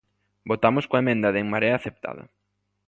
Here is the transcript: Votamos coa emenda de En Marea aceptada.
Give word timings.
Votamos 0.49 0.85
coa 0.89 1.01
emenda 1.03 1.33
de 1.33 1.39
En 1.43 1.47
Marea 1.53 1.75
aceptada. 1.77 2.23